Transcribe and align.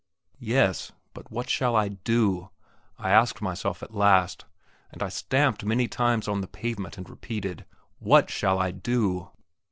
Yes; 0.39 0.91
but 1.13 1.29
what 1.31 1.47
shall 1.47 1.75
I 1.75 1.89
do? 1.89 2.49
I 2.97 3.11
asked 3.11 3.39
myself 3.39 3.83
at 3.83 3.93
last, 3.93 4.45
and 4.91 5.03
I 5.03 5.09
stamped 5.09 5.63
many 5.63 5.87
times 5.87 6.27
on 6.27 6.41
the 6.41 6.47
pavement 6.47 6.97
and 6.97 7.07
repeated, 7.07 7.65
What 7.99 8.31
shall 8.31 8.57
I 8.57 8.71
do? 8.71 9.29